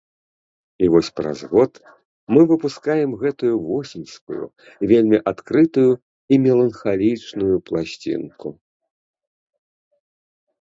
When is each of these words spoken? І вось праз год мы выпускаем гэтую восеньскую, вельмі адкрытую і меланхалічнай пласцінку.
І 0.85 0.87
вось 0.93 1.09
праз 1.17 1.41
год 1.51 1.73
мы 2.35 2.41
выпускаем 2.51 3.11
гэтую 3.23 3.51
восеньскую, 3.67 4.43
вельмі 4.93 5.17
адкрытую 5.33 5.85
і 5.91 6.35
меланхалічнай 6.47 7.55
пласцінку. 7.69 8.49